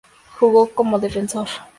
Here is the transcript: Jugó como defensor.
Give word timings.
Jugó 0.39 0.73
como 0.73 0.97
defensor. 0.99 1.47